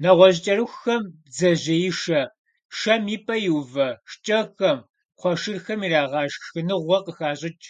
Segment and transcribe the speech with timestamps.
[0.00, 2.20] НэгъуэщӀ кӀэрыхухэм «бдзэжьеишэ»,
[2.78, 4.78] шэм и пӀэ иувэ, шкӀэхэм,
[5.16, 7.66] кхъуэшырхэм ирагъэшх шхыныгъуэ къыхащӀыкӀ.